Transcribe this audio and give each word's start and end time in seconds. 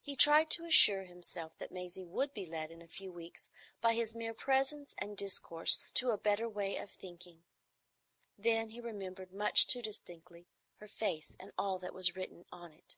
He 0.00 0.16
tried 0.16 0.50
to 0.50 0.64
assure 0.64 1.04
himself 1.04 1.56
that 1.58 1.70
Maisie 1.70 2.02
would 2.04 2.34
be 2.34 2.44
led 2.44 2.72
in 2.72 2.82
a 2.82 2.88
few 2.88 3.12
weeks 3.12 3.48
by 3.80 3.94
his 3.94 4.16
mere 4.16 4.34
presence 4.34 4.96
and 4.98 5.16
discourse 5.16 5.80
to 5.94 6.10
a 6.10 6.18
better 6.18 6.48
way 6.48 6.76
of 6.76 6.90
thinking. 6.90 7.44
Then 8.36 8.70
he 8.70 8.80
remembered 8.80 9.32
much 9.32 9.68
too 9.68 9.80
distinctly 9.80 10.48
her 10.78 10.88
face 10.88 11.36
and 11.38 11.52
all 11.56 11.78
that 11.78 11.94
was 11.94 12.16
written 12.16 12.46
on 12.50 12.72
it. 12.72 12.96